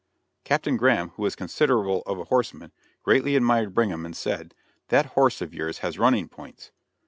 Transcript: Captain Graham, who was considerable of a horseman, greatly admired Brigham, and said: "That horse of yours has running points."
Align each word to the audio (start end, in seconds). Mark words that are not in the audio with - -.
Captain 0.43 0.77
Graham, 0.77 1.09
who 1.09 1.21
was 1.21 1.35
considerable 1.35 2.01
of 2.07 2.17
a 2.17 2.23
horseman, 2.23 2.71
greatly 3.03 3.35
admired 3.35 3.75
Brigham, 3.75 4.03
and 4.03 4.17
said: 4.17 4.55
"That 4.87 5.05
horse 5.05 5.41
of 5.41 5.53
yours 5.53 5.77
has 5.85 5.99
running 5.99 6.27
points." 6.27 6.71